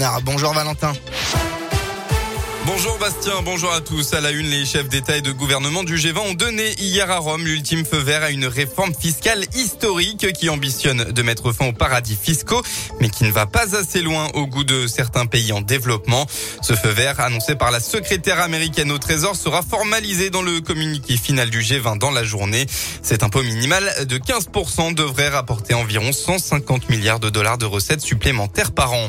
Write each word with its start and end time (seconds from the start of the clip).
Ah, 0.00 0.20
bonjour 0.22 0.52
Valentin. 0.54 0.92
Bonjour 2.64 2.98
Bastien, 2.98 3.32
bonjour 3.44 3.72
à 3.72 3.80
tous. 3.80 4.14
À 4.14 4.20
la 4.20 4.30
une, 4.30 4.46
les 4.48 4.64
chefs 4.64 4.88
d'État 4.88 5.16
et 5.16 5.22
de 5.22 5.32
gouvernement 5.32 5.82
du 5.82 5.96
G20 5.96 6.18
ont 6.18 6.34
donné 6.34 6.72
hier 6.78 7.10
à 7.10 7.18
Rome 7.18 7.44
l'ultime 7.44 7.84
feu 7.84 7.98
vert 7.98 8.22
à 8.22 8.30
une 8.30 8.46
réforme 8.46 8.94
fiscale 8.94 9.44
historique 9.54 10.32
qui 10.34 10.50
ambitionne 10.50 11.10
de 11.10 11.22
mettre 11.22 11.50
fin 11.50 11.66
aux 11.66 11.72
paradis 11.72 12.16
fiscaux, 12.20 12.62
mais 13.00 13.08
qui 13.08 13.24
ne 13.24 13.32
va 13.32 13.46
pas 13.46 13.74
assez 13.74 14.00
loin 14.00 14.28
au 14.34 14.46
goût 14.46 14.62
de 14.62 14.86
certains 14.86 15.26
pays 15.26 15.50
en 15.50 15.62
développement. 15.62 16.26
Ce 16.62 16.74
feu 16.74 16.90
vert, 16.90 17.18
annoncé 17.18 17.56
par 17.56 17.72
la 17.72 17.80
secrétaire 17.80 18.40
américaine 18.40 18.92
au 18.92 18.98
Trésor, 18.98 19.34
sera 19.34 19.62
formalisé 19.62 20.30
dans 20.30 20.42
le 20.42 20.60
communiqué 20.60 21.16
final 21.16 21.50
du 21.50 21.62
G20 21.62 21.98
dans 21.98 22.12
la 22.12 22.22
journée. 22.22 22.66
Cet 23.02 23.24
impôt 23.24 23.42
minimal 23.42 24.06
de 24.06 24.18
15% 24.18 24.94
devrait 24.94 25.30
rapporter 25.30 25.74
environ 25.74 26.12
150 26.12 26.88
milliards 26.88 27.18
de 27.18 27.30
dollars 27.30 27.58
de 27.58 27.66
recettes 27.66 28.02
supplémentaires 28.02 28.70
par 28.70 28.92
an. 28.92 29.08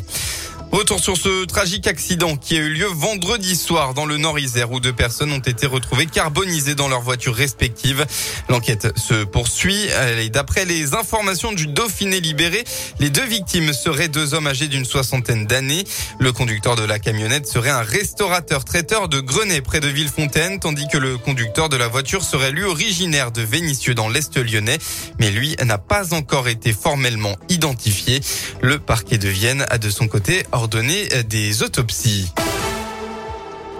Retour 0.71 0.99
sur 0.99 1.17
ce 1.17 1.45
tragique 1.45 1.87
accident 1.87 2.37
qui 2.37 2.55
a 2.55 2.59
eu 2.59 2.69
lieu 2.69 2.85
vendredi 2.85 3.55
soir 3.55 3.95
dans 3.95 4.05
le 4.05 4.17
Nord-Isère 4.17 4.71
où 4.71 4.79
deux 4.79 4.93
personnes 4.93 5.31
ont 5.31 5.39
été 5.39 5.65
retrouvées 5.65 6.05
carbonisées 6.05 6.75
dans 6.75 6.87
leurs 6.87 7.01
voitures 7.01 7.33
respectives. 7.33 8.05
L'enquête 8.49 8.95
se 8.95 9.23
poursuit 9.23 9.87
et 10.19 10.29
d'après 10.29 10.65
les 10.65 10.93
informations 10.93 11.53
du 11.53 11.65
Dauphiné 11.65 12.19
libéré, 12.19 12.63
les 12.99 13.09
deux 13.09 13.25
victimes 13.25 13.73
seraient 13.73 14.09
deux 14.09 14.35
hommes 14.35 14.45
âgés 14.45 14.67
d'une 14.67 14.85
soixantaine 14.85 15.47
d'années. 15.47 15.85
Le 16.19 16.31
conducteur 16.31 16.75
de 16.75 16.83
la 16.83 16.99
camionnette 16.99 17.47
serait 17.47 17.71
un 17.71 17.81
restaurateur 17.81 18.63
traiteur 18.63 19.09
de 19.09 19.21
Grenay 19.21 19.61
près 19.61 19.79
de 19.79 19.87
Villefontaine 19.87 20.59
tandis 20.59 20.87
que 20.87 20.99
le 20.99 21.17
conducteur 21.17 21.69
de 21.69 21.77
la 21.77 21.87
voiture 21.87 22.23
serait 22.23 22.51
lui 22.51 22.63
originaire 22.63 23.31
de 23.31 23.41
Vénissieux 23.41 23.95
dans 23.95 24.07
l'Est 24.07 24.37
lyonnais 24.37 24.77
mais 25.19 25.31
lui 25.31 25.55
n'a 25.65 25.79
pas 25.79 26.13
encore 26.13 26.47
été 26.47 26.73
formellement 26.73 27.35
identifié. 27.49 28.21
Le 28.61 28.77
parquet 28.77 29.17
de 29.17 29.29
Vienne 29.29 29.65
a 29.69 29.79
de 29.79 29.89
son 29.89 30.07
côté 30.07 30.43
ordonner 30.59 31.23
des 31.23 31.63
autopsies. 31.63 32.33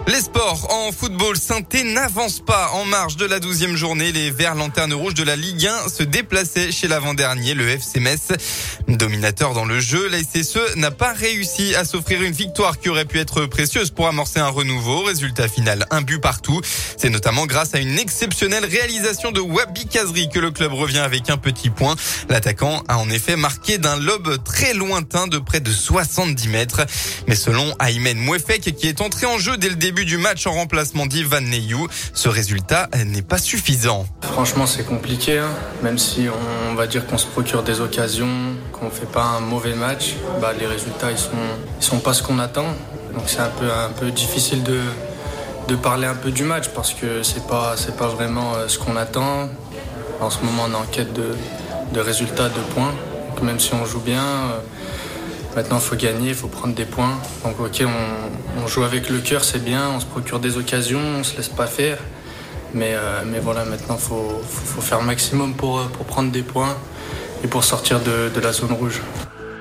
Les 0.06 0.20
sports 0.22 0.66
en 0.72 0.92
football, 0.92 1.36
saint 1.36 1.60
n'avance 1.84 2.40
pas 2.40 2.70
en 2.72 2.84
marge 2.84 3.16
de 3.16 3.26
la 3.26 3.38
douzième 3.38 3.76
journée. 3.76 4.10
Les 4.12 4.30
Verts 4.30 4.54
lanternes 4.54 4.94
rouges 4.94 5.14
de 5.14 5.22
la 5.22 5.36
Ligue 5.36 5.66
1 5.66 5.88
se 5.88 6.02
déplaçaient 6.02 6.72
chez 6.72 6.88
l'avant-dernier, 6.88 7.54
le 7.54 7.68
FC 7.68 8.00
Metz. 8.00 8.28
Dominateur 8.88 9.52
dans 9.52 9.64
le 9.64 9.78
jeu, 9.78 10.08
la 10.08 10.18
SSE 10.18 10.76
n'a 10.76 10.90
pas 10.90 11.12
réussi 11.12 11.74
à 11.76 11.84
s'offrir 11.84 12.22
une 12.22 12.32
victoire 12.32 12.80
qui 12.80 12.88
aurait 12.88 13.04
pu 13.04 13.20
être 13.20 13.46
précieuse 13.46 13.90
pour 13.90 14.08
amorcer 14.08 14.40
un 14.40 14.48
renouveau. 14.48 15.04
Résultat 15.04 15.48
final, 15.48 15.86
un 15.90 16.00
but 16.00 16.18
partout. 16.18 16.60
C'est 16.96 17.10
notamment 17.10 17.46
grâce 17.46 17.74
à 17.74 17.78
une 17.78 17.98
exceptionnelle 17.98 18.64
réalisation 18.64 19.30
de 19.30 19.40
Wabi 19.40 19.86
Kazri 19.86 20.28
que 20.28 20.40
le 20.40 20.50
club 20.50 20.72
revient 20.72 20.98
avec 20.98 21.30
un 21.30 21.36
petit 21.36 21.70
point. 21.70 21.94
L'attaquant 22.28 22.82
a 22.88 22.98
en 22.98 23.08
effet 23.10 23.36
marqué 23.36 23.78
d'un 23.78 23.96
lobe 23.96 24.42
très 24.42 24.74
lointain 24.74 25.28
de 25.28 25.38
près 25.38 25.60
de 25.60 25.70
70 25.70 26.48
mètres. 26.48 26.80
Mais 27.28 27.36
selon 27.36 27.74
Aymen 27.80 28.18
Mouefek, 28.18 28.74
qui 28.74 28.88
est 28.88 29.00
entré 29.02 29.26
en 29.26 29.38
jeu 29.38 29.56
dès 29.56 29.68
le 29.68 29.76
début 29.76 29.89
du 29.92 30.16
match 30.16 30.46
en 30.46 30.52
remplacement 30.52 31.06
d'Ivan 31.06 31.40
Neyou. 31.40 31.88
Ce 32.14 32.28
résultat 32.28 32.88
n'est 33.06 33.22
pas 33.22 33.38
suffisant. 33.38 34.06
Franchement, 34.22 34.66
c'est 34.66 34.84
compliqué. 34.84 35.38
Hein. 35.38 35.50
Même 35.82 35.98
si 35.98 36.26
on 36.70 36.74
va 36.74 36.86
dire 36.86 37.06
qu'on 37.06 37.18
se 37.18 37.26
procure 37.26 37.62
des 37.62 37.80
occasions, 37.80 38.28
qu'on 38.72 38.90
fait 38.90 39.10
pas 39.10 39.24
un 39.24 39.40
mauvais 39.40 39.74
match, 39.74 40.14
bah, 40.40 40.52
les 40.58 40.66
résultats 40.66 41.10
ils 41.10 41.18
sont, 41.18 41.30
ils 41.80 41.84
sont 41.84 41.98
pas 41.98 42.14
ce 42.14 42.22
qu'on 42.22 42.38
attend. 42.38 42.66
Donc 43.14 43.24
c'est 43.26 43.40
un 43.40 43.50
peu, 43.50 43.66
un 43.66 43.90
peu 43.90 44.10
difficile 44.10 44.62
de, 44.62 44.78
de 45.68 45.74
parler 45.74 46.06
un 46.06 46.14
peu 46.14 46.30
du 46.30 46.44
match 46.44 46.68
parce 46.74 46.94
que 46.94 47.22
c'est 47.22 47.46
pas, 47.46 47.74
c'est 47.76 47.96
pas 47.96 48.08
vraiment 48.08 48.54
euh, 48.54 48.68
ce 48.68 48.78
qu'on 48.78 48.96
attend. 48.96 49.48
En 50.20 50.30
ce 50.30 50.38
moment, 50.44 50.66
on 50.68 50.72
est 50.72 50.76
en 50.76 50.86
quête 50.86 51.12
de, 51.12 51.34
de 51.92 52.00
résultats, 52.00 52.48
de 52.48 52.60
points. 52.74 52.94
Donc 53.30 53.42
même 53.42 53.58
si 53.58 53.74
on 53.74 53.84
joue 53.84 54.00
bien, 54.00 54.22
euh, 54.22 54.60
Maintenant, 55.56 55.78
il 55.78 55.82
faut 55.82 55.96
gagner, 55.96 56.28
il 56.28 56.34
faut 56.34 56.48
prendre 56.48 56.74
des 56.74 56.84
points. 56.84 57.18
Donc, 57.44 57.58
ok, 57.58 57.84
on, 58.62 58.66
joue 58.68 58.84
avec 58.84 59.08
le 59.08 59.18
cœur, 59.18 59.42
c'est 59.42 59.62
bien, 59.62 59.90
on 59.90 60.00
se 60.00 60.06
procure 60.06 60.38
des 60.38 60.56
occasions, 60.56 61.00
on 61.18 61.24
se 61.24 61.36
laisse 61.36 61.48
pas 61.48 61.66
faire. 61.66 61.98
Mais, 62.72 62.94
euh, 62.94 63.22
mais 63.26 63.40
voilà, 63.40 63.64
maintenant, 63.64 63.96
il 63.96 64.02
faut, 64.02 64.40
faut, 64.48 64.80
faire 64.80 65.00
le 65.00 65.06
maximum 65.06 65.54
pour, 65.54 65.82
pour 65.88 66.06
prendre 66.06 66.30
des 66.30 66.42
points 66.42 66.76
et 67.42 67.48
pour 67.48 67.64
sortir 67.64 67.98
de, 68.00 68.30
de 68.32 68.40
la 68.40 68.52
zone 68.52 68.72
rouge. 68.72 69.00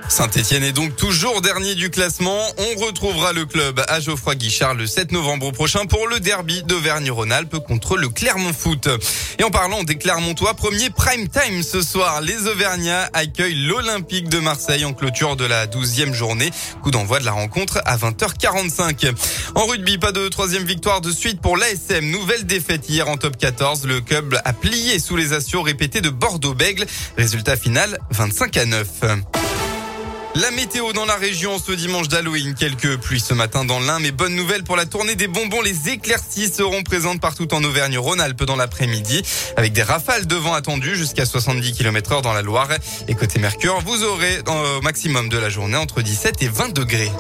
Saint-Etienne 0.09 0.63
est 0.63 0.71
donc 0.71 0.95
toujours 0.95 1.39
dernier 1.41 1.75
du 1.75 1.91
classement. 1.91 2.41
On 2.57 2.85
retrouvera 2.85 3.31
le 3.31 3.45
club 3.45 3.81
à 3.87 3.99
Geoffroy 3.99 4.35
Guichard 4.35 4.73
le 4.73 4.87
7 4.87 5.11
novembre 5.11 5.51
prochain 5.51 5.85
pour 5.85 6.07
le 6.07 6.19
derby 6.19 6.63
d'Auvergne-Rhône-Alpes 6.63 7.59
contre 7.59 7.95
le 7.95 8.09
Clermont 8.09 8.51
Foot. 8.51 8.89
Et 9.37 9.43
en 9.43 9.51
parlant 9.51 9.83
des 9.83 9.97
Clermontois, 9.97 10.55
premier 10.55 10.89
prime 10.89 11.29
time 11.29 11.61
ce 11.61 11.81
soir. 11.81 12.21
Les 12.21 12.47
Auvergnats 12.47 13.09
accueillent 13.13 13.67
l'Olympique 13.67 14.29
de 14.29 14.39
Marseille 14.39 14.83
en 14.83 14.93
clôture 14.93 15.35
de 15.35 15.45
la 15.45 15.67
12e 15.67 16.11
journée. 16.11 16.49
Coup 16.81 16.89
d'envoi 16.89 17.19
de 17.19 17.25
la 17.25 17.31
rencontre 17.31 17.79
à 17.85 17.95
20h45. 17.95 19.13
En 19.53 19.65
rugby, 19.67 19.99
pas 19.99 20.11
de 20.11 20.27
troisième 20.27 20.63
victoire 20.63 21.01
de 21.01 21.11
suite 21.11 21.39
pour 21.39 21.55
l'ASM. 21.55 22.09
Nouvelle 22.09 22.45
défaite 22.47 22.89
hier 22.89 23.07
en 23.07 23.17
top 23.17 23.37
14. 23.37 23.85
Le 23.85 24.01
club 24.01 24.39
a 24.43 24.53
plié 24.53 24.97
sous 24.97 25.15
les 25.15 25.33
assauts 25.33 25.61
répétés 25.61 26.01
de 26.01 26.09
Bordeaux-Bègle. 26.09 26.85
Résultat 27.15 27.55
final 27.55 27.99
25 28.11 28.57
à 28.57 28.65
9. 28.65 28.87
La 30.35 30.51
météo 30.51 30.93
dans 30.93 31.05
la 31.05 31.15
région 31.15 31.57
ce 31.57 31.71
dimanche 31.71 32.07
d'Halloween. 32.07 32.53
Quelques 32.53 32.97
pluies 32.97 33.19
ce 33.19 33.33
matin 33.33 33.65
dans 33.65 33.79
l'Ain, 33.79 33.99
mais 33.99 34.11
bonne 34.11 34.35
nouvelle 34.35 34.63
pour 34.63 34.75
la 34.75 34.85
tournée 34.85 35.15
des 35.15 35.27
bonbons. 35.27 35.61
Les 35.61 35.89
éclaircies 35.89 36.49
seront 36.49 36.83
présentes 36.83 37.19
partout 37.19 37.51
en 37.53 37.63
Auvergne-Rhône-Alpes 37.63 38.43
dans 38.43 38.55
l'après-midi, 38.55 39.23
avec 39.57 39.73
des 39.73 39.81
rafales 39.81 40.27
de 40.27 40.35
vent 40.35 40.53
attendues 40.53 40.95
jusqu'à 40.95 41.25
70 41.25 41.73
km 41.73 42.11
heure 42.11 42.21
dans 42.21 42.33
la 42.33 42.43
Loire. 42.43 42.69
Et 43.07 43.15
côté 43.15 43.39
Mercure, 43.39 43.81
vous 43.85 44.03
aurez 44.03 44.39
au 44.77 44.81
maximum 44.81 45.29
de 45.29 45.37
la 45.37 45.49
journée 45.49 45.77
entre 45.77 46.01
17 46.01 46.43
et 46.43 46.47
20 46.47 46.73
degrés. 46.73 47.11